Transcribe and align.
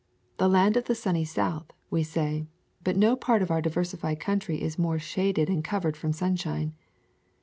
"The 0.37 0.49
land 0.49 0.77
of 0.77 0.85
the 0.85 0.95
sunny 0.95 1.25
South," 1.25 1.67
we 1.91 2.01
say, 2.01 2.47
but 2.83 2.97
no 2.97 3.15
part 3.15 3.43
of 3.43 3.51
our 3.51 3.61
diversified 3.61 4.19
country 4.19 4.59
is 4.59 4.79
more 4.79 4.97
shaded 4.97 5.47
and 5.47 5.63
covered 5.63 5.95
from 5.95 6.11
sunshine. 6.11 6.73